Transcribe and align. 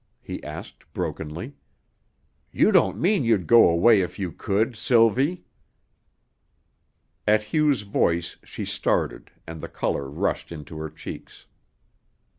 he 0.19 0.43
asked 0.43 0.91
brokenly. 0.93 1.53
"You 2.51 2.71
don't 2.71 2.99
mean 2.99 3.23
you'd 3.23 3.45
go 3.45 3.69
away 3.69 4.01
if 4.01 4.17
you 4.17 4.31
could, 4.31 4.75
Sylvie!" 4.75 5.45
At 7.27 7.53
Hugh's 7.53 7.83
voice 7.83 8.35
she 8.43 8.65
started 8.65 9.29
and 9.45 9.61
the 9.61 9.69
color 9.69 10.09
rushed 10.09 10.51
into 10.51 10.79
her 10.79 10.89
cheeks. 10.89 11.45